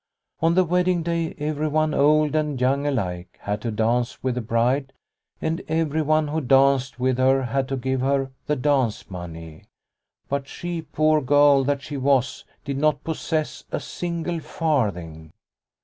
On 0.41 0.55
the 0.55 0.63
wedding 0.65 1.03
day 1.03 1.35
everyone, 1.37 1.93
old 1.93 2.33
and 2.33 2.59
young, 2.59 2.87
alike, 2.87 3.37
had 3.41 3.61
to 3.61 3.69
dance 3.69 4.23
with 4.23 4.33
the 4.33 4.41
bride, 4.41 4.93
and 5.39 5.61
every 5.67 6.01
one 6.01 6.29
who 6.29 6.41
danced 6.41 6.99
with 6.99 7.19
her 7.19 7.43
had 7.43 7.67
to 7.67 7.77
give 7.77 8.01
her 8.01 8.31
the 8.47 8.55
dance 8.55 9.11
money. 9.11 9.65
But 10.27 10.47
she, 10.47 10.81
poor 10.81 11.21
girl 11.21 11.63
that 11.65 11.83
she 11.83 11.97
was, 11.97 12.45
did 12.65 12.79
not 12.79 13.03
possess 13.03 13.63
a 13.71 13.79
single 13.79 14.39
farthing. 14.39 15.33